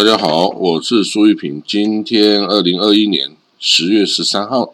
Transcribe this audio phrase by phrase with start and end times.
[0.00, 1.62] 大家好，我是苏玉平。
[1.66, 4.72] 今天二零二一年十月十三号，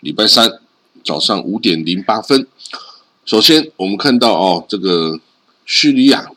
[0.00, 0.60] 礼拜三
[1.02, 2.46] 早上五点零八分。
[3.24, 5.18] 首先，我们看到哦，这个
[5.64, 6.30] 叙利亚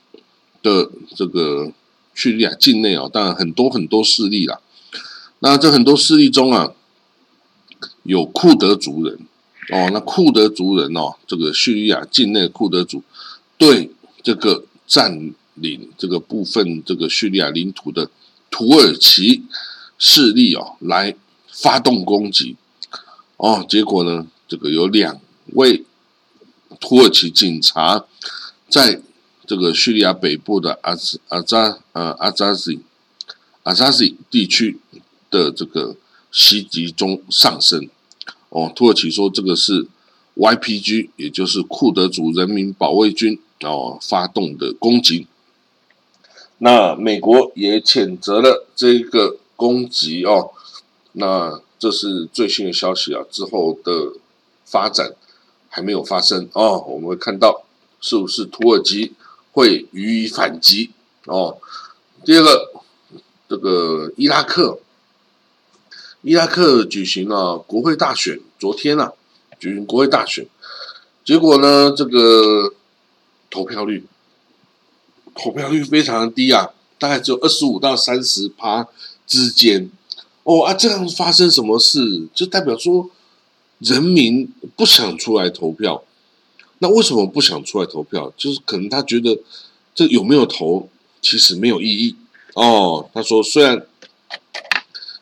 [0.63, 1.73] 的这个
[2.13, 4.61] 叙利亚境内啊，当然很多很多势力啦。
[5.39, 6.71] 那这很多势力中啊，
[8.03, 9.19] 有库德族人
[9.73, 9.89] 哦。
[9.91, 13.03] 那库德族人哦，这个叙利亚境内库德族
[13.57, 13.91] 对
[14.23, 18.09] 这个占领这个部分这个叙利亚领土的。
[18.51, 19.43] 土耳其
[19.97, 21.15] 势力哦，来
[21.51, 22.55] 发动攻击
[23.37, 25.19] 哦，结果呢，这个有两
[25.53, 25.83] 位
[26.79, 28.05] 土耳其警察
[28.69, 29.01] 在
[29.47, 32.81] 这个叙利亚北部的阿兹阿扎呃阿扎西
[33.63, 34.79] 阿扎西地区
[35.29, 35.95] 的这个
[36.31, 37.89] 袭击中丧生
[38.49, 39.87] 哦，土耳其说这个是
[40.35, 45.27] YPG，也就是库德族人民保卫军哦发动的攻击。
[46.63, 50.51] 那美国也谴责了这个攻击哦，
[51.13, 54.13] 那这是最新的消息啊，之后的
[54.63, 55.15] 发展
[55.69, 57.63] 还没有发生哦，我们会看到
[57.99, 59.13] 是不是土耳其
[59.53, 60.91] 会予以反击
[61.25, 61.57] 哦。
[62.23, 62.71] 第二个，
[63.49, 64.77] 这个伊拉克，
[66.21, 69.13] 伊拉克举行了国会大选，昨天啊
[69.59, 70.45] 举行国会大选，
[71.25, 72.75] 结果呢，这个
[73.49, 74.05] 投票率。
[75.35, 78.87] 投票率非常的低啊，大概只有二十五到三十趴
[79.25, 79.89] 之间。
[80.43, 83.09] 哦啊，这样发生什么事，就代表说
[83.79, 86.03] 人民不想出来投票。
[86.79, 88.33] 那为什么不想出来投票？
[88.35, 89.37] 就是可能他觉得
[89.93, 90.89] 这有没有投
[91.21, 92.15] 其实没有意义
[92.55, 93.07] 哦。
[93.13, 93.85] 他说，虽然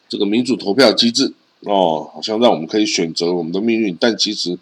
[0.07, 4.57] 这个民主投票机制哦，好像让我们可以选择我们的命运，但其实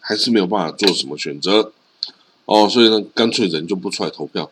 [0.00, 1.72] 还是没有办法做什么选择。
[2.44, 4.50] 哦，所以呢，干脆人就不出来投票，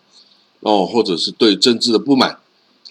[0.60, 2.38] 哦，或者是对政治的不满，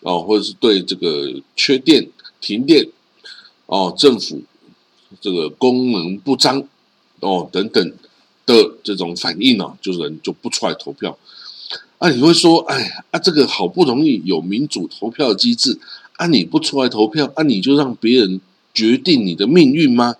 [0.01, 2.09] 哦，或者是对这个缺电、
[2.41, 2.89] 停电，
[3.65, 4.41] 哦，政府
[5.21, 6.61] 这个功能不彰，
[7.21, 7.93] 哦，等等
[8.45, 11.17] 的这种反应呢，就是人就不出来投票。
[11.97, 15.79] 啊，你会说，哎呀，啊，这个好不容易有民主投票机制，
[16.17, 18.41] 啊，你不出来投票，啊，你就让别人
[18.73, 20.15] 决定你的命运吗？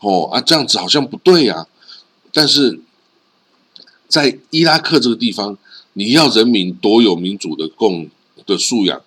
[0.00, 1.66] 哦，啊，这样子好像不对呀，
[2.32, 2.80] 但是。
[4.08, 5.56] 在伊拉克这个地方，
[5.94, 8.08] 你要人民多有民主的共
[8.46, 9.00] 的素养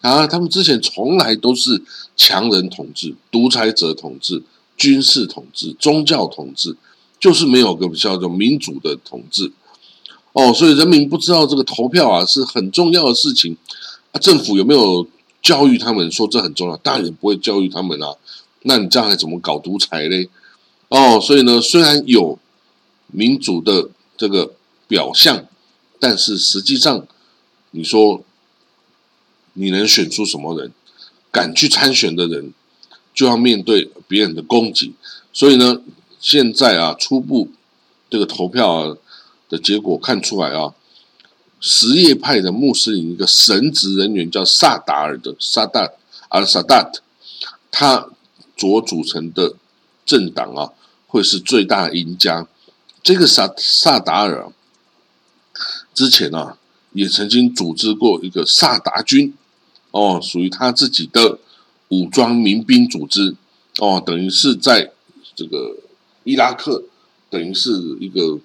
[0.00, 0.26] 啊！
[0.26, 1.80] 他们之前从来都是
[2.16, 4.42] 强人统治、独裁者统治、
[4.76, 6.74] 军事统治、宗教统治，
[7.20, 9.52] 就是没有个叫做民主的统治
[10.32, 10.52] 哦。
[10.52, 13.56] 所以人民不知道这个投票啊是很重要的事情
[14.10, 14.18] 啊。
[14.18, 15.06] 政府有没有
[15.40, 16.76] 教育他们说这很重要？
[16.78, 18.16] 当然也不会教育他们啊。
[18.62, 20.28] 那你这样还怎么搞独裁嘞？
[20.88, 22.38] 哦，所以呢，虽然有
[23.08, 23.90] 民主的。
[24.22, 24.54] 这个
[24.86, 25.44] 表象，
[25.98, 27.04] 但是实际上，
[27.72, 28.22] 你说
[29.54, 30.70] 你能选出什么人？
[31.32, 32.52] 敢去参选的人，
[33.12, 34.94] 就要面对别人的攻击。
[35.32, 35.82] 所以呢，
[36.20, 37.50] 现在啊，初步
[38.08, 38.96] 这个投票啊
[39.48, 40.72] 的结果看出来啊，
[41.58, 45.90] 什叶派的穆斯林一个神职人员叫萨达尔的萨达
[46.28, 47.02] 尔萨达特，
[47.72, 48.08] 他
[48.56, 49.56] 所组成的
[50.06, 50.70] 政党啊，
[51.08, 52.46] 会是最大赢家。
[53.02, 54.52] 这个萨萨达尔
[55.92, 56.56] 之前啊，
[56.92, 59.34] 也曾经组织过一个萨达军，
[59.90, 61.40] 哦，属于他自己的
[61.88, 63.34] 武装民兵组织，
[63.78, 64.92] 哦，等于是在
[65.34, 65.76] 这个
[66.22, 66.84] 伊拉克，
[67.28, 68.38] 等于是一个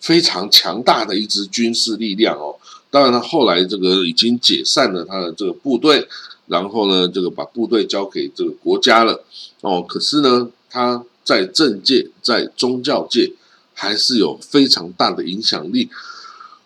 [0.00, 2.56] 非常强大的一支军事力量哦。
[2.90, 6.08] 当然，他后来这个已经解散了他的这个部队，
[6.48, 9.24] 然后呢，这个把部队交给这个国家了，
[9.60, 13.32] 哦，可是呢，他在政界，在宗教界。
[13.80, 15.88] 还是有非常大的影响力，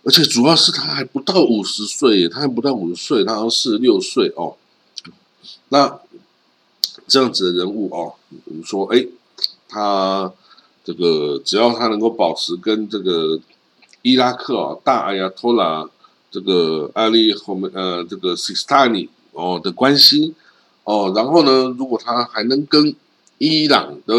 [0.02, 4.56] 而且主要是他还不到五十岁，他还不到五十岁，他好像四十六岁哦。
[5.68, 6.00] 那
[7.06, 8.14] 这样子的人物哦，
[8.46, 9.06] 我们说，哎，
[9.68, 10.32] 他
[10.82, 13.38] 这个只要他能够保持跟这个
[14.02, 15.88] 伊拉克啊大阿亚托拉
[16.32, 20.34] 这个阿利后面呃这个西斯塔尼哦的关系
[20.82, 22.92] 哦，然后呢，如果他还能跟
[23.38, 24.14] 伊朗的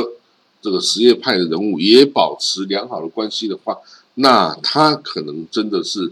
[0.65, 3.77] 这个什叶派的人物也保持良好的关系的话，
[4.15, 6.12] 那他可能真的是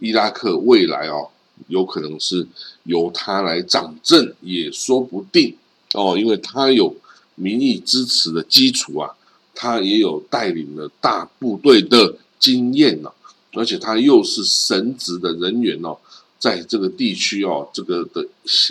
[0.00, 1.30] 伊拉克未来哦，
[1.68, 2.46] 有可能是
[2.82, 5.56] 由他来掌政也说不定
[5.94, 6.94] 哦，因为他有
[7.36, 9.08] 民意支持的基础啊，
[9.54, 13.10] 他也有带领了大部队的经验呢，
[13.54, 15.96] 而且他又是神职的人员哦，
[16.38, 18.22] 在这个地区哦，这个的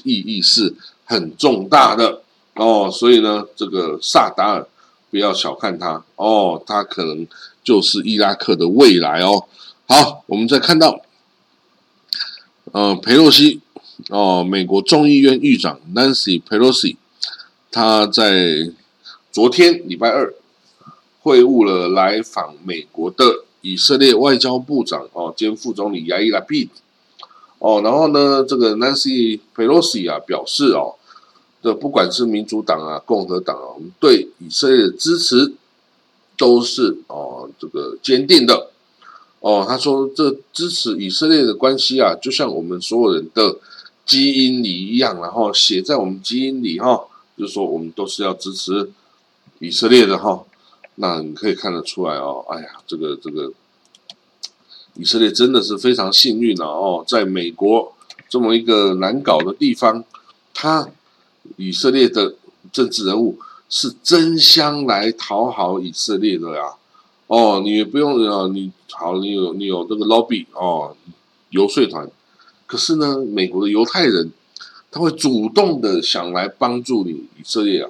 [0.04, 0.72] 意义是
[1.04, 2.22] 很重大的
[2.54, 4.68] 哦，所以呢，这个萨达尔。
[5.16, 7.26] 不要小看他哦，他可能
[7.64, 9.46] 就是伊拉克的未来哦。
[9.88, 11.00] 好，我们再看到，
[12.74, 13.62] 呃，佩洛西
[14.10, 16.98] 哦，美国众议院议长 Nancy Pelosi，
[17.72, 18.74] 他在
[19.32, 20.34] 昨天礼拜二
[21.22, 26.70] 会晤了来访美国的以色列外交部长哦兼副总理亚伊拉比
[27.60, 30.96] 哦，然后呢，这个 Nancy Pelosi 啊表示哦，
[31.66, 35.52] 这不管是民主党啊、共和党啊，我们对以色列的支持
[36.38, 38.70] 都是哦这个坚定的。
[39.40, 43.58] 哦，他说这支持以色列的关系啊，就像我们所有人的
[44.06, 48.92] 基因里一样，然后写在我们基因里哈，就是说我们都是要支持
[49.58, 50.44] 以色列的哈。
[50.98, 53.52] 那你可以看得出来哦，哎呀，这个这个
[54.94, 57.92] 以色列真的是非常幸运了哦，在美国
[58.30, 60.04] 这么一个难搞的地方，
[60.54, 60.88] 他
[61.58, 62.36] 以色列的
[62.72, 63.38] 政治人物
[63.70, 66.74] 是争相来讨好以色列的呀。
[67.28, 70.96] 哦，你不用啊，你好，你有你有这个 lobby 哦，
[71.50, 72.08] 游说团，
[72.68, 74.32] 可是呢，美国的犹太人
[74.92, 77.90] 他会主动的想来帮助你以色列啊，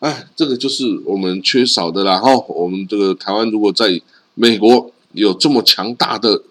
[0.00, 2.34] 哎，这个就是我们缺少的啦哈。
[2.48, 4.00] 我们这个台湾如果在
[4.34, 6.42] 美国有这么强大的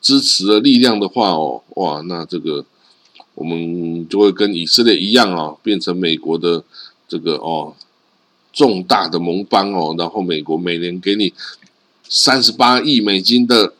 [0.00, 2.62] 支持的力量的话哦，哇，那这个
[3.42, 6.62] 我们就会跟以色列一样啊，变成美国的
[7.08, 7.74] 这个哦
[8.52, 11.32] 重大的盟邦哦，然后美国每年给你。
[12.14, 13.72] 三十八亿美金的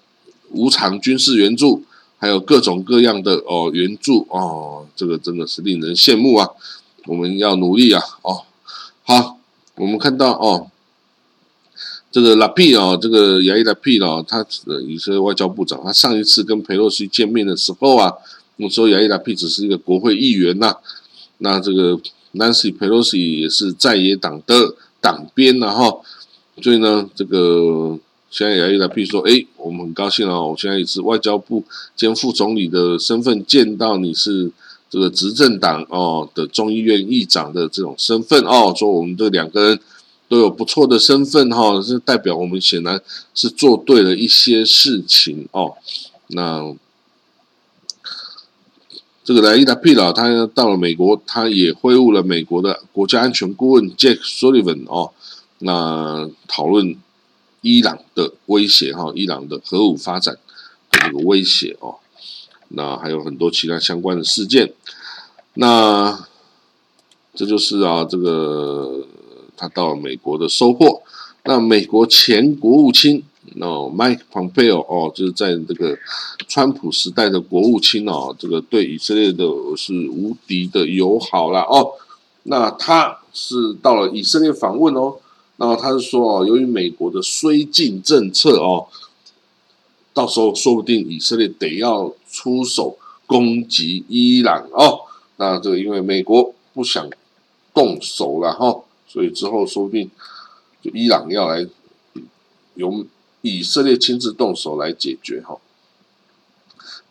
[0.52, 1.82] 无偿军事援助，
[2.16, 6.48] 还有各种各样的哦援助哦，这个真的是令人羡慕啊！
[7.04, 8.00] 我们要努力啊！
[8.22, 8.44] 哦，
[9.02, 9.36] 好，
[9.74, 10.70] 我们看到哦，
[12.10, 14.46] 这个拉皮哦，这个亚伊拉皮哦，他
[14.88, 18.14] 以色列外交部长，他上一次跟佩洛西见面的时候啊，
[18.56, 20.76] 那时候亚裔拉皮只是一个国会议员呐，
[21.38, 21.98] 那这个
[22.34, 26.00] Nancy Pelosi 也是在野党的党鞭了哈，
[26.62, 27.98] 所以呢，这个。
[28.34, 31.62] 现在雅伊达皮说，哎，我们很高兴哦，我现在也是外交部
[31.94, 34.50] 兼副总理的身份，见到你是
[34.88, 39.80] 这个执政党哦的众议院议长的这种身份哦，说我们这两个人
[40.30, 42.98] 都有不错的身份哈，是代表我们显然
[43.34, 45.74] 是做对了一些事情哦。
[46.28, 46.74] 那
[49.24, 55.12] 这个莱伊达皮老他到了美国，他也会晤了美国的国家安全顾问 Jack Sullivan 哦，
[55.58, 56.96] 那讨论。
[57.64, 60.34] 伊朗的威胁哈，伊朗的核武发展
[60.90, 61.94] 的这个威胁哦，
[62.70, 64.72] 那还有很多其他相关的事件，
[65.54, 66.26] 那
[67.36, 69.06] 这就是啊，这个
[69.56, 71.02] 他到了美国的收获。
[71.44, 73.22] 那美国前国务卿
[73.60, 75.98] 哦，Mike Pompeo 哦，就是在这个
[76.48, 79.44] 川普时代的国务卿哦，这个对以色列的
[79.76, 81.92] 是无敌的友好了哦。
[82.44, 85.16] 那他是到了以色列访问哦。
[85.58, 88.88] 然后他是说哦，由于美国的绥靖政策哦，
[90.12, 95.02] 到时候说不定以色列得要出手攻击伊朗哦。
[95.36, 97.08] 那这个因为美国不想
[97.72, 100.10] 动手了哈，所以之后说不定
[100.82, 101.64] 就伊朗要来
[102.74, 103.04] 由
[103.42, 105.58] 以色列亲自动手来解决哈。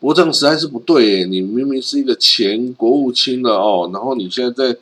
[0.00, 4.78] 不过这样实在是不对，你明明是一个前国务卿了哦，然后你现在在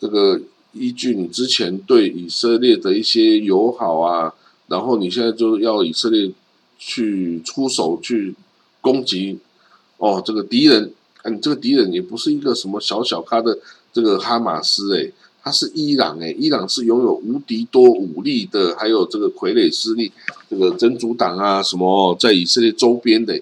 [0.00, 0.40] 这个。
[0.76, 4.34] 依据你之前对以色列的一些友好啊，
[4.66, 6.28] 然后你现在就要以色列
[6.76, 8.34] 去出手去
[8.80, 9.38] 攻击
[9.98, 10.92] 哦，这个敌人，
[11.30, 13.56] 你这个敌人也不是一个什么小小咖的
[13.92, 15.12] 这个哈马斯诶，
[15.44, 20.10] 他是伊朗诶，伊朗是拥有无敌多武力的，还有这个傀儡势力，
[20.48, 23.38] 这个真主党啊什么在以色列周边的，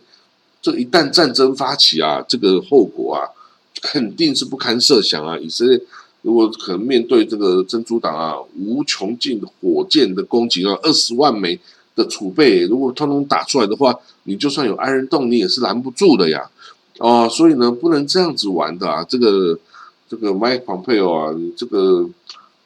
[0.60, 3.30] 这一旦战争发起啊，这个后果啊
[3.80, 5.80] 肯定是不堪设想啊，以色列。
[6.22, 11.58] 如果可能面对这个珍珠党啊，无穷尽的火箭的攻击啊，二十万枚
[11.96, 13.92] 的储备，如果通通打出来的话，
[14.22, 16.48] 你就算有安人洞，你也是拦不住的呀。
[16.98, 19.02] 哦，所以呢，不能这样子玩的啊。
[19.02, 19.58] 这个
[20.12, 22.06] 这个 Mike Pompeo 啊，这个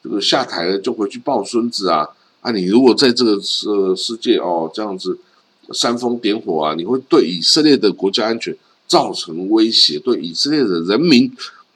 [0.03, 2.05] 这个下台了就回去抱孙子啊。
[2.41, 5.17] 啊，你如果在这个世世界哦这样子
[5.71, 8.53] 煽风点火啊，你会对以色列的国家安全
[8.85, 11.31] 造成威胁，对以色列的人民。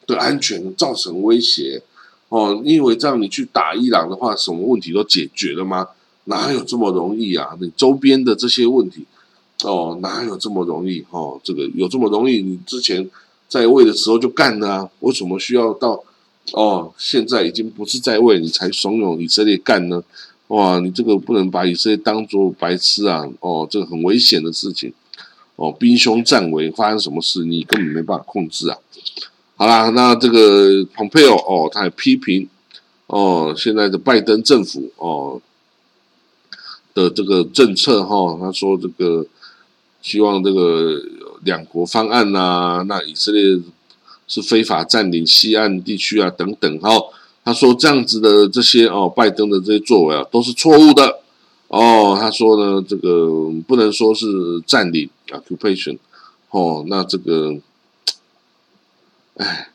[0.07, 1.81] 的安全造成威胁
[2.27, 5.87] 哦，你以为这样你去打伊朗的话，什么问题都解决了吗？
[6.25, 7.55] 哪有这么容易啊？
[7.61, 9.05] 你周边的这些问题
[9.63, 11.05] 哦，哪有这么容易？
[11.11, 12.41] 哦，这个有这么容易？
[12.41, 13.07] 你之前
[13.51, 14.89] 在位的时候就干了啊？
[15.01, 16.01] 为什么需要到
[16.53, 16.93] 哦？
[16.97, 20.01] 现在已经不是在位，你才怂恿以色列干呢？
[20.47, 23.27] 哇，你这个不能把以色列当做白痴啊！
[23.41, 24.93] 哦，这个很危险的事情
[25.57, 28.77] 哦，兵凶战危，发生什么事你根本没办法控制啊！
[29.57, 32.47] 好啦，那这个蓬佩奥哦，他也批评
[33.07, 35.41] 哦，现在的拜登政府哦
[36.93, 39.25] 的这个政策哈，他说这个
[40.01, 41.01] 希望这个
[41.43, 43.59] 两国方案呐，那以色列
[44.27, 46.89] 是非法占领西岸地区啊等等哈。
[47.43, 51.19] 他说这样子的这些哦，拜登的这些作为啊都是错误的
[51.69, 52.15] 哦。
[52.19, 55.97] 他说呢，这个不能说是占领 （occupation）
[56.51, 56.85] 哦。
[56.87, 57.57] 那这个，
[59.37, 59.69] 哎，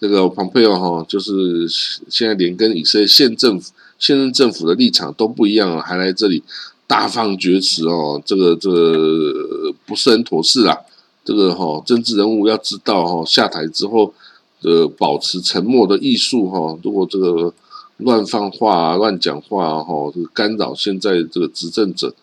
[0.00, 1.68] 这个蓬佩奥哈，就是
[2.08, 6.42] 现在连跟以色列县政府、现任政府的立场都不一样，还来这里
[6.86, 8.22] 大放厥词哦。
[8.24, 10.78] 这个这个不是很妥适啊。
[11.24, 14.12] 这个哈，政治人物要知道哈，下台之后
[14.60, 16.78] 的保持沉默的艺术哈。
[16.82, 17.50] 如果这个
[17.96, 22.14] 乱放话、乱讲话哈，这个干扰现在这个执政者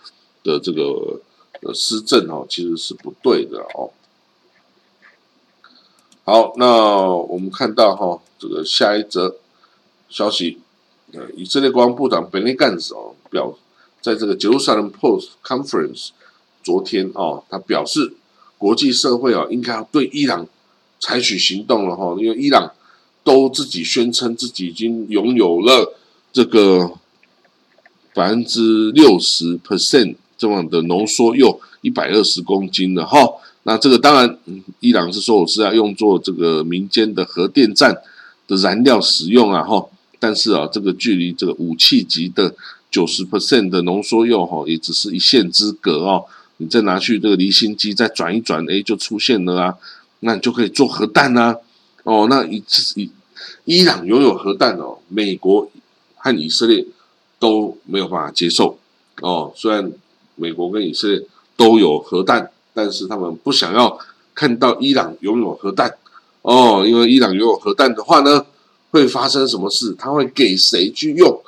[0.44, 1.20] 的这个
[1.64, 3.90] 呃施政哈，其实是不对的哦。
[6.24, 9.38] 好，那我们看到哈，这个下一则
[10.10, 10.60] 消息，
[11.36, 13.58] 以色列国防部长本尼干斯哦表，
[14.00, 16.10] 在这个 Jerusalem Post Conference
[16.62, 18.14] 昨天哦，他表示。
[18.62, 20.48] 国际社会啊，应该要对伊朗
[21.00, 22.72] 采取行动了哈，因为伊朗
[23.24, 25.96] 都自己宣称自己已经拥有了
[26.32, 26.92] 这个
[28.14, 33.18] 百分之六十 percent 这样的浓缩铀一百二十公斤的哈。
[33.64, 34.38] 那这个当然，
[34.80, 37.98] 伊朗是说我是要用作这个民间的核电站
[38.48, 39.88] 的燃料使用啊哈。
[40.20, 42.54] 但是啊，这个距离这个武器级的
[42.92, 46.26] 九十 percent 的浓缩铀哈，也只是一线之隔哦。
[46.62, 49.76] 你再拿去这个离心机再转一转，哎，就出现了啊，
[50.20, 51.58] 那你就可以做核弹啊。
[52.04, 52.64] 哦，那以
[52.96, 53.10] 以
[53.66, 55.68] 伊朗拥有核弹哦，美国
[56.18, 56.86] 和以色列
[57.40, 58.78] 都没有办法接受
[59.22, 59.52] 哦。
[59.56, 59.92] 虽然
[60.36, 61.26] 美国跟以色列
[61.58, 63.98] 都有核弹，但是他们不想要
[64.36, 65.98] 看到伊朗拥有核弹
[66.44, 68.46] 哦，因为伊朗拥有核弹的话呢，
[68.92, 69.96] 会发生什么事？
[69.98, 71.42] 他会给谁去用？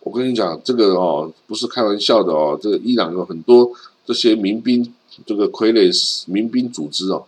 [0.00, 3.72] 我跟你讲，这个哦，不是开玩笑的哦，这个伊朗有很多。
[4.08, 4.90] 这些民兵，
[5.26, 7.22] 这个傀儡民兵组织哦，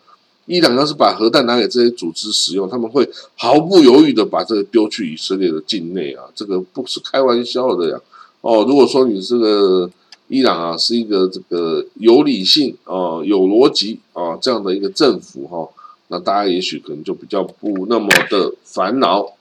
[0.46, 3.06] 伊朗要是把核弹拿给这些组织使用，他们会
[3.36, 8.00] 毫不犹豫的把这个丢去以色列的境内啊，这个不是开玩笑的呀。
[8.40, 9.90] 哦，如果说你这个
[10.28, 15.68] 伊朗啊是一个这个有理性啊、有逻辑啊这样的一个政府哈，
[16.08, 19.34] 那大家也许可能就比较不那么的烦恼。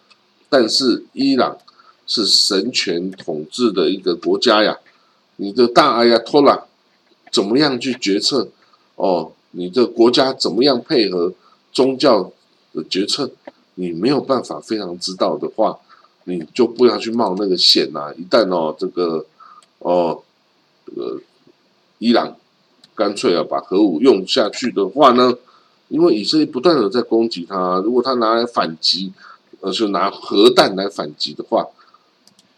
[0.50, 1.58] 但是伊朗
[2.05, 4.77] 是神权统治的一个国家呀，
[5.38, 6.65] 你的大阿亚托拉。
[7.31, 8.50] 怎么样去决策？
[8.95, 11.33] 哦，你的国家怎么样配合
[11.71, 12.31] 宗教
[12.74, 13.31] 的决策？
[13.75, 15.79] 你没有办法非常知道的话，
[16.25, 18.13] 你就不要去冒那个险呐！
[18.17, 19.25] 一旦哦，这个
[19.79, 20.21] 哦，
[20.86, 21.21] 这个
[22.00, 22.36] 伊朗
[22.93, 25.33] 干脆啊把核武用下去的话呢？
[25.88, 29.13] 因为以色列不断的在攻击他，如果他拿来反击，
[29.62, 31.65] 而是拿核弹来反击的话，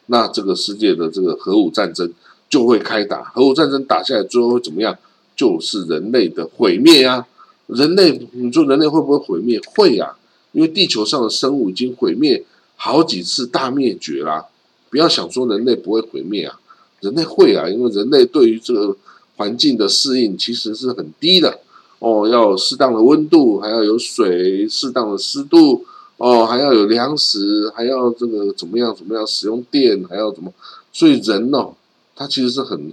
[0.07, 2.11] 那这个世界的这个核武战争。
[2.51, 4.95] 就会开打，核武战争打下来，最后会怎么样？
[5.33, 7.25] 就是人类的毁灭啊！
[7.65, 9.59] 人类，你说人类会不会毁灭？
[9.73, 10.15] 会啊，
[10.51, 12.43] 因为地球上的生物已经毁灭
[12.75, 14.45] 好几次大灭绝啦。
[14.91, 16.59] 不要想说人类不会毁灭啊，
[16.99, 18.95] 人类会啊，因为人类对于这个
[19.37, 21.59] 环境的适应其实是很低的
[21.99, 25.83] 哦，要有适当的温度，还要有水，适当的湿度
[26.17, 30.53] 哦，还要有粮食，还要这个怎么样怎么样使用电，还要怎么？
[30.91, 31.69] 所以人呢？
[32.15, 32.91] 它其实是很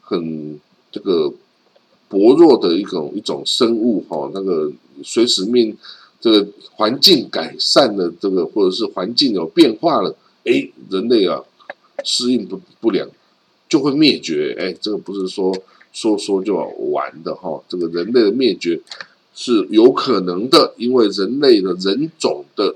[0.00, 0.58] 很
[0.90, 1.32] 这个
[2.08, 4.72] 薄弱的一种一种生物哈，那个
[5.04, 5.76] 随时面
[6.20, 11.42] 这个环境改善了，这个或者是环境有变化了，哎，人类啊
[12.04, 13.08] 适应不不良
[13.68, 15.54] 就会灭绝，哎，这个不是说
[15.92, 18.80] 说说就完的哈，这个人类的灭绝
[19.34, 22.74] 是有可能的，因为人类的人种的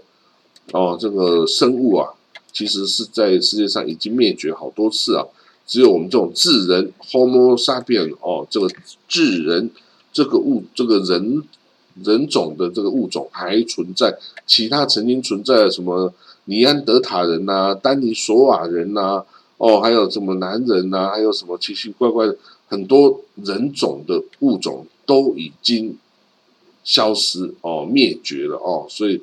[0.72, 2.10] 哦这个生物啊，
[2.52, 5.24] 其实是在世界上已经灭绝好多次啊。
[5.70, 8.68] 只有我们这种智人 Homo sapien 哦，这个
[9.06, 9.70] 智人
[10.12, 11.44] 这个物这个人
[12.02, 16.12] 人种的这个物种还存在，其他曾经存在的什么
[16.46, 19.24] 尼安德塔人呐、丹尼索瓦人呐，
[19.58, 22.36] 哦，还有什么男人呐，还有什么奇奇怪怪的
[22.66, 25.96] 很多人种的物种都已经
[26.82, 29.22] 消失哦，灭绝了哦，所以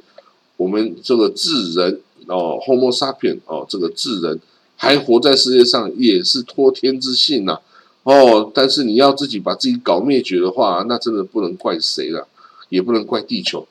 [0.55, 4.39] 我们这个智人哦，Homo sapien 哦，这个智人。
[4.77, 7.59] 还活在世界上也是托天之幸呐，
[8.03, 12.27] 哦，但是你要自己把自己搞灭绝的话，那真的不能怪谁了，
[12.69, 13.67] 也不能怪地球。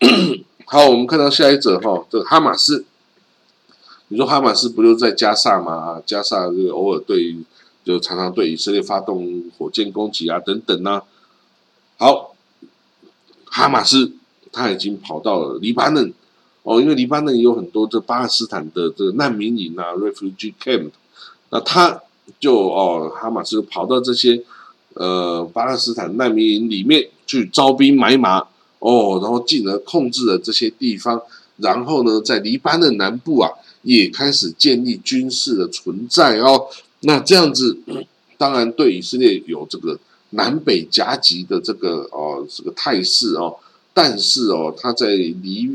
[0.66, 2.84] 好，我们看到下一则哈，这个哈马斯，
[4.08, 6.02] 你说哈马斯不就在加萨吗？
[6.04, 7.34] 加萨这个偶尔对，
[7.84, 11.02] 就常常对以色列发动火箭攻击啊，等等呐。
[11.96, 12.34] 好，
[13.46, 14.12] 哈马斯
[14.52, 16.12] 他已经跑到了黎巴嫩。
[16.62, 20.90] 哦，因为黎巴嫩也有很多这巴勒斯坦的这个难民营啊，refugee camp，
[21.50, 22.00] 那他
[22.38, 24.42] 就哦，哈马斯跑到这些
[24.94, 28.38] 呃巴勒斯坦难民营里面去招兵买马，
[28.78, 31.20] 哦，然后进而控制了这些地方，
[31.56, 33.50] 然后呢，在黎巴嫩南部啊，
[33.82, 36.68] 也开始建立军事的存在哦。
[37.00, 37.76] 那这样子，
[38.38, 39.98] 当然对以色列有这个
[40.30, 43.56] 南北夹击的这个哦这个态势哦，
[43.92, 45.68] 但是哦，他在黎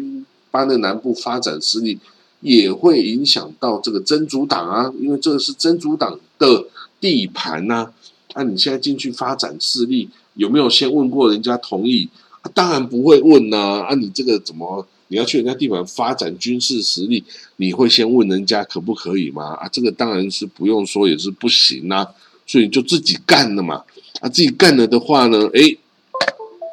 [0.52, 2.00] 巴勒南部发展势力，
[2.42, 6.66] 也会影响到这个真主党啊，因为这个是真主党的
[7.00, 7.92] 地盘呐。
[8.36, 12.10] 那你现在进去发展势力，有没有先问过人家同意？
[12.54, 13.86] 当然不会问呐。
[13.88, 17.24] 啊，你这个怎么你要去人家地盘发展军事实力，
[17.56, 19.56] 你会先问人家可不可以吗？
[19.56, 22.08] 啊，这个当然是不用说也是不行呐。
[22.46, 23.84] 所以就自己干了嘛。
[24.22, 25.76] 啊，自己干了的话呢，哎，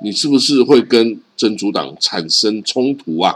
[0.03, 3.35] 你是不是会跟真主党产生冲突啊？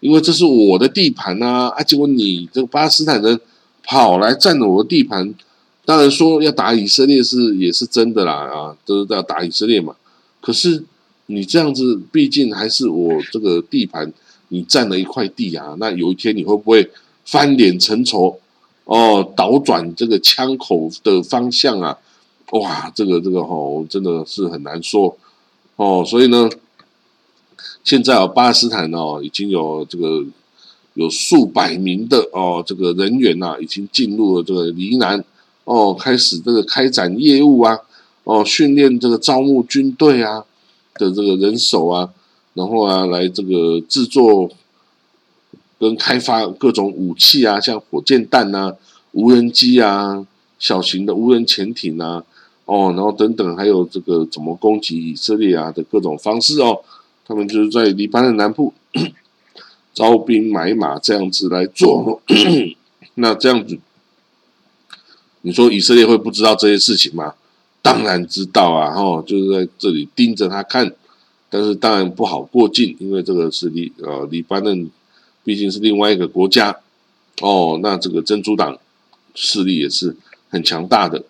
[0.00, 1.72] 因为这是我的地盘呐。
[1.76, 3.40] 啊，结果你这个巴勒斯坦人
[3.84, 5.34] 跑来占了我的地盘。
[5.84, 9.94] 当然说要打以色列是也是真的啦啊，都是要打以色列嘛。
[10.40, 10.82] 可是
[11.26, 14.12] 你这样子，毕竟还是我这个地盘，
[14.48, 15.76] 你占了一块地啊。
[15.78, 16.90] 那有一天你会不会
[17.24, 18.40] 翻脸成仇？
[18.84, 21.96] 哦，倒转这个枪口的方向啊？
[22.52, 25.16] 哇，这个这个吼，真的是很难说
[25.74, 26.04] 哦。
[26.06, 26.48] 所以呢，
[27.84, 30.24] 现在啊，巴勒斯坦哦，已经有这个
[30.94, 35.24] 有数百名的哦，这个人员呐，已经进入了这个黎南。
[35.64, 37.76] 哦，开始这个开展业务啊，
[38.22, 40.44] 哦，训练这个招募军队啊
[40.94, 42.08] 的这个人手啊，
[42.54, 44.48] 然后啊，来这个制作
[45.80, 48.76] 跟开发各种武器啊，像火箭弹啊、
[49.10, 50.24] 无人机啊、
[50.60, 52.22] 小型的无人潜艇啊，
[52.66, 56.78] 哦，然后等等，还有这个怎么攻击以色列啊的各种方式哦，
[57.26, 58.72] 他们就是在黎巴嫩南部
[59.92, 62.22] 招兵买马这样子来做，
[63.14, 63.78] 那这样子。
[65.42, 67.34] 你说以色列会不知道这些事情吗？
[67.80, 70.92] 当然知道啊，哈，就是在这里盯着他看，
[71.48, 74.90] 但是当然不好过境，因为这个是黎呃黎巴嫩
[75.44, 76.76] 毕竟是另外一个国家
[77.40, 78.76] 哦，那这个真主党
[79.36, 80.16] 势力也是
[80.48, 81.24] 很强大的，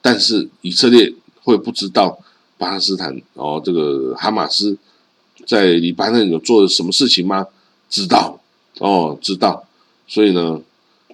[0.00, 2.18] 但是以色列会不知道
[2.58, 4.76] 巴勒斯坦哦这个哈马斯
[5.46, 7.46] 在黎巴嫩有做了什么事情吗？
[7.88, 8.40] 知道
[8.78, 9.66] 哦，知道，
[10.06, 10.60] 所以呢，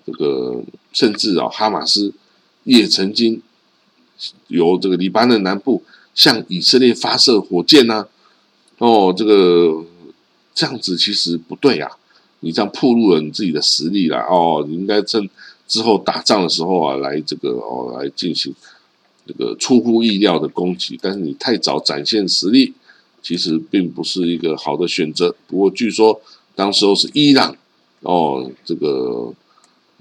[0.07, 0.63] 这个
[0.93, 2.13] 甚至啊哈马斯。
[2.65, 3.41] 也曾经
[4.49, 5.83] 由这个黎巴嫩南部
[6.15, 8.07] 向以色列发射火箭呐，
[8.77, 9.83] 哦，这个
[10.55, 11.91] 这样子其实不对啊，
[12.41, 15.31] 你这样暴露了你自己的实力了哦，你应该趁
[15.67, 18.55] 之后打仗的时候啊，来这个哦来进行
[19.27, 22.75] 这个出乎意料的攻击，但是你太早展现实力，
[23.23, 25.35] 其实并不是一个好的选择。
[25.47, 26.21] 不过据说
[26.55, 27.57] 当时候是伊朗
[28.01, 29.33] 哦，这个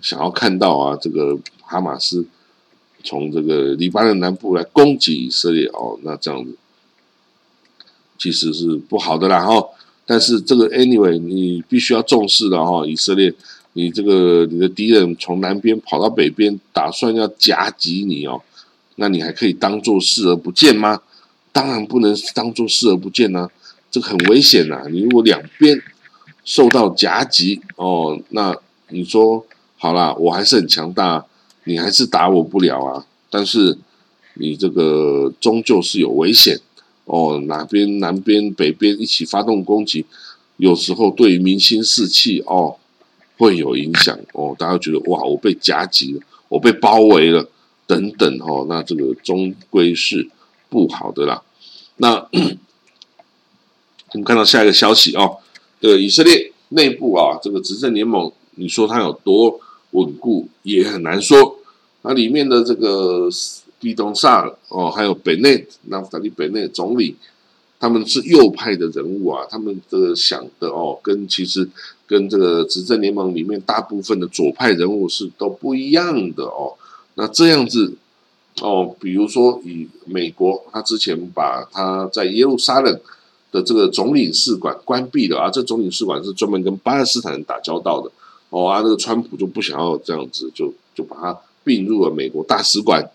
[0.01, 2.25] 想要看到啊，这个哈马斯。
[3.03, 6.57] 从这个黎巴嫩南部来攻击以色列哦，那这样子
[8.17, 9.63] 其实是不好的啦哈。
[10.05, 12.85] 但是这个 anyway，你必须要重视的哈。
[12.85, 13.33] 以色列，
[13.73, 18.41] 你这个你的敌人从南边跑到北边，打算要夹击你哦，
[18.95, 21.01] 那你还可以当做视而不见吗？
[21.57, 23.49] 当然不能当做视而不见呐，
[23.89, 24.83] 这个很危险呐。
[24.91, 25.81] 你如果两边
[26.45, 28.55] 受到夹击哦，那
[28.89, 29.43] 你说
[29.79, 31.25] 好啦，我还是很强大。
[31.63, 33.05] 你还是打我不了啊！
[33.31, 33.77] 但是
[34.35, 36.57] 你这个终究是有危险
[37.05, 37.41] 哦。
[37.47, 40.05] 哪边南边北边一起发动攻击，
[40.57, 42.77] 有时候对于民心士气哦
[43.37, 44.55] 会有影响哦。
[44.57, 47.49] 大家觉得哇，我被夹击了，我被包围了
[47.87, 48.67] 等等哦。
[48.69, 50.29] 那这个终归是
[50.69, 51.41] 不好的啦。
[51.97, 52.27] 那
[54.13, 55.37] 我们看到下一个消息哦，
[55.81, 59.59] 这个以色列内部啊，这个执政联盟，你说它有多
[59.91, 61.59] 稳固也很难说。
[62.03, 63.27] 那里面的这个
[63.79, 67.15] 毕东萨哦，还有北内纳夫塔利北内总理，
[67.79, 71.67] 他们是右派的人物啊，他们的想的哦，跟其实
[72.05, 76.73] 跟这个执政联盟里面大部分的左派人物是都不一样的哦。
[77.15, 77.95] 那这样子
[78.61, 82.99] 哦，比如说以美国，他之前把他在耶路撒冷
[83.51, 88.11] 的这个总领事馆关闭了啊，这总领事馆是专门跟巴勒斯坦人打交道的
[88.49, 91.37] 哦啊，那个川普就不想要这样子，就就把他。
[91.67, 93.11] 并入了美国大使馆。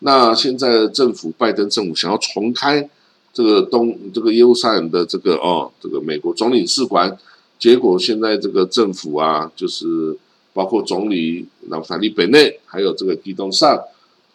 [0.00, 2.86] 那现在政府拜登政府想要重开
[3.32, 7.16] 这个东这个耶路撒冷的这个哦这个美国总领事馆，
[7.58, 10.14] 结果现在这个政府啊，就是
[10.52, 13.82] 包括总理纳夫塔利本内还有这个基东萨，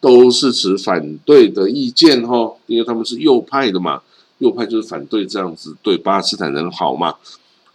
[0.02, 4.02] 都是持反对的意见哈，因为他们是右派的嘛，
[4.36, 7.14] 右派就是反对这样子对巴勒斯坦人好嘛，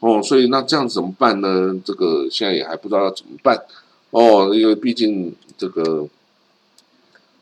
[0.01, 1.75] 哦，所以那这样怎么办呢？
[1.83, 3.63] 这个现在也还不知道要怎么办
[4.11, 5.33] 哦，因为毕竟。
[5.59, 6.07] 这个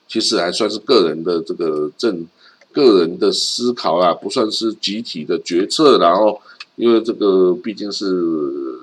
[0.07, 2.25] 其实还算是个人的这个政
[2.71, 5.97] 个人的思考啦，不算是集体的决策。
[5.97, 6.39] 然后，
[6.77, 8.79] 因为这个毕竟是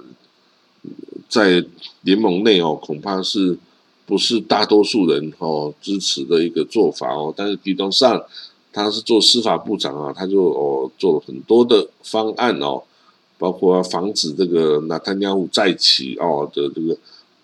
[1.31, 1.65] 在
[2.03, 3.57] 联盟内哦，恐怕是
[4.13, 7.33] 不是大多数人哦支持的一个做法哦。
[7.35, 8.23] 但是，比方上
[8.71, 12.83] 他是做司法部长啊，他就哦做了很多的方案哦，
[13.39, 16.97] 包括防止这个纳坦尼亚胡再起哦的这个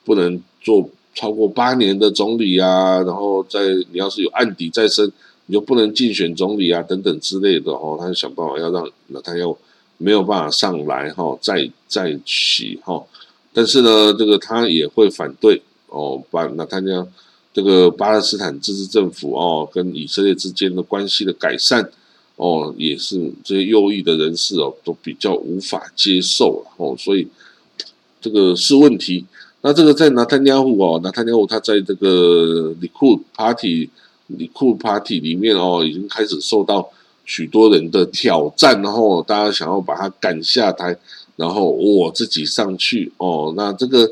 [0.04, 0.90] 不能做。
[1.14, 5.10] 超过八年的总理啊，然后在你要是有案底在身，
[5.46, 7.96] 你就不能竞选总理啊，等等之类的哦。
[7.98, 9.56] 他就想办法要让那他要
[9.96, 13.02] 没有办法上来哈，再再起哈。
[13.52, 17.06] 但是呢，这个他也会反对哦，把那他要
[17.52, 21.90] 这个巴勒斯坦自治政府哦跟以色列之间的关系的改善
[22.36, 27.26] 哦，也是这些右翼的人士哦都比较无法接受哦，所以
[28.20, 29.24] 这个是问题。
[29.62, 33.90] 那这个在拿坦尼亚胡哦，拿坦尼亚胡他在这个里库 Party
[34.28, 36.88] 里库 Party 里面哦，已经开始受到
[37.24, 40.96] 许多人的挑战，然后大家想要把他赶下台，
[41.34, 43.52] 然后我自己上去哦。
[43.56, 44.08] 那这个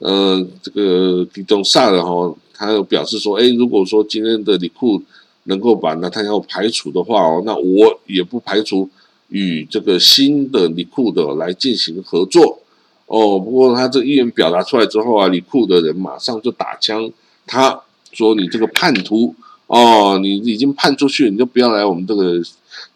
[0.00, 5.02] 呃，这个迪东萨尔哈，他有表示说，哎，如果说今天的里库
[5.44, 8.88] 能够把拿坦要排除的话哦，那我也不排除
[9.28, 12.58] 与这个新的里库的来进行合作。
[13.06, 17.10] 哦，不过他这意愿表达出来之后啊，李库的人马上就打枪，
[17.46, 17.80] 他
[18.12, 19.34] 说：“你这个叛徒
[19.66, 22.36] 哦，你已经判出去，你就不要来我们这个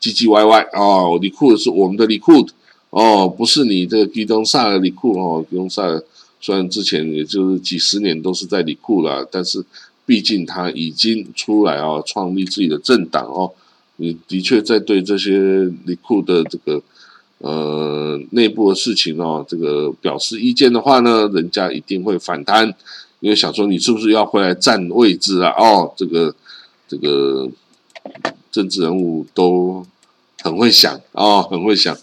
[0.01, 2.47] 唧唧歪歪哦。”李库是我们的李库
[2.91, 5.45] 哦，不是你这个迪东萨的李库哦。
[5.51, 5.83] 迪东萨
[6.45, 9.65] 虽然之前也就是几十年都是在里库了，但是
[10.05, 13.51] 毕竟他已经出来哦，创立自己的政党哦，
[13.97, 16.83] 你的确在对这些里库的这个。
[17.39, 22.67] 呃，内部的事情哦，这个表示意见的话呢，人家一定会反弹，
[23.21, 25.51] 因为想说你是不是要回来占位置啊？
[25.59, 26.35] 哦，这个
[26.89, 27.47] 这个
[28.51, 29.85] 政治人物都
[30.41, 31.95] 很会想哦，很会想，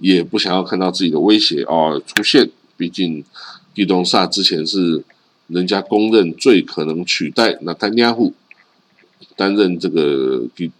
[0.00, 2.50] 也不想要看到自己的威胁哦出现。
[2.76, 3.24] 毕竟
[3.74, 5.04] 基东萨之前是
[5.48, 8.32] 人家公认最可能取代那丹尼亚胡
[9.36, 10.70] 担任这个里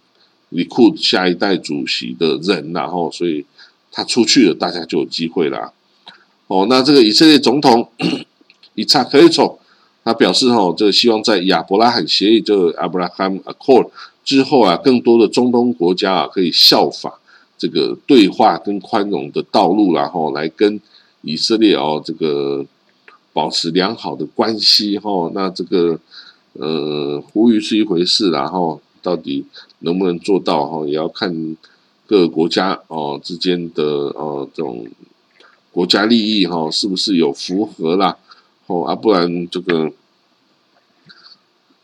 [0.49, 3.45] 里库下一代主席的人，然后所以。
[3.93, 5.73] 他出去了，大家就有机会了。
[6.47, 7.89] 哦，那这个以色列总统
[8.73, 9.29] 以撒克尔
[10.05, 13.89] 他表示哦，这个希望在亚伯拉罕协议，就 Abraham Accord
[14.23, 17.19] 之后啊，更多的中东国家啊，可以效法
[17.57, 20.79] 这个对话跟宽容的道路，然后来跟
[21.23, 22.65] 以色列哦，这个
[23.33, 24.97] 保持良好的关系。
[24.97, 25.99] 哈，那这个
[26.53, 29.45] 呃，呼吁是一回事，然后到底
[29.79, 30.65] 能不能做到？
[30.65, 31.57] 哈，也要看。
[32.07, 34.85] 各个国家哦之间的哦这种
[35.71, 38.17] 国家利益哈是不是有符合啦？
[38.67, 39.93] 哦啊，不然这个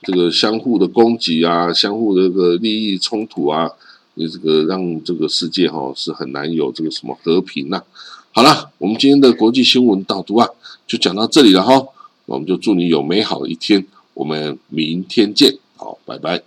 [0.02, 3.72] 这个相互的攻击啊，相互的这个利益冲突啊，
[4.16, 7.82] 你这个让这个世界哈是很难有这个什么和平呐。
[8.38, 10.48] 好了，我们今天的国际新闻导读啊，
[10.86, 11.88] 就讲到这里了哈。
[12.28, 16.44] 我们就祝你有美好的一天，我们明天见，好，拜拜。